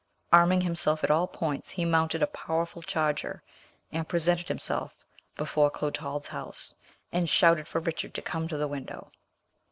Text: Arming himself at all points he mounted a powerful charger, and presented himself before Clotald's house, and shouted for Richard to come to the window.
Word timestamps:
Arming 0.33 0.61
himself 0.61 1.03
at 1.03 1.11
all 1.11 1.27
points 1.27 1.69
he 1.69 1.85
mounted 1.85 2.23
a 2.23 2.33
powerful 2.33 2.81
charger, 2.81 3.43
and 3.91 4.07
presented 4.09 4.47
himself 4.47 5.05
before 5.37 5.69
Clotald's 5.69 6.29
house, 6.29 6.73
and 7.11 7.29
shouted 7.29 7.67
for 7.67 7.79
Richard 7.79 8.15
to 8.15 8.21
come 8.23 8.47
to 8.47 8.57
the 8.57 8.67
window. 8.67 9.11